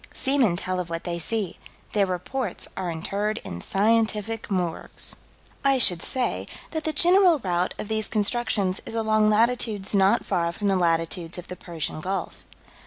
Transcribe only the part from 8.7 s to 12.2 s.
is along latitudes not far from the latitudes of the Persian